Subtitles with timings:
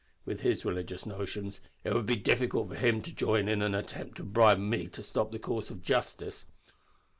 [0.25, 4.17] With his religious notions, it would be difficult for him to join in an attempt
[4.17, 6.43] to bribe me to stop the course of justice."